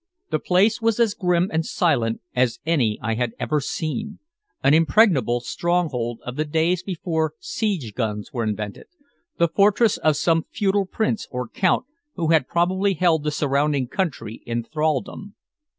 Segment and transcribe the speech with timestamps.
[0.31, 4.17] The place was as grim and silent as any I had ever seen,
[4.63, 8.87] an impregnable stronghold of the days before siege guns were invented,
[9.37, 11.85] the fortress of some feudal prince or count
[12.15, 15.35] who had probably held the surrounding country in thraldom.